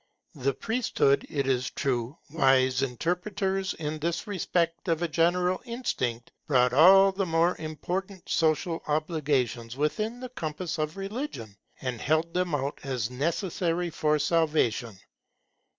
[0.33, 6.73] The priesthood, it is true, wise interpreters in this respect of a general instinct, brought
[6.73, 12.79] all the more important social obligations within the compass of religion, and held them out
[12.83, 14.97] as necessary for salvation.